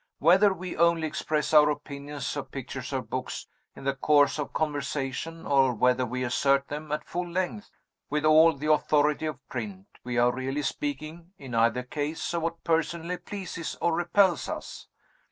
"Whether 0.17 0.51
we 0.51 0.75
only 0.75 1.05
express 1.05 1.53
our 1.53 1.69
opinions 1.69 2.35
of 2.35 2.49
pictures 2.49 2.91
or 2.91 3.03
books 3.03 3.45
in 3.75 3.83
the 3.83 3.93
course 3.93 4.39
of 4.39 4.51
conversation 4.51 5.45
or 5.45 5.75
whether 5.75 6.07
we 6.07 6.23
assert 6.23 6.69
them 6.69 6.91
at 6.91 7.05
full 7.05 7.29
length, 7.29 7.69
with 8.09 8.25
all 8.25 8.53
the 8.57 8.71
authority 8.71 9.27
of 9.27 9.47
print, 9.47 9.85
we 10.03 10.17
are 10.17 10.33
really 10.33 10.63
speaking, 10.63 11.33
in 11.37 11.53
either 11.53 11.83
case, 11.83 12.33
of 12.33 12.41
what 12.41 12.63
personally 12.63 13.17
pleases 13.17 13.77
or 13.79 13.93
repels 13.93 14.49
us. 14.49 14.87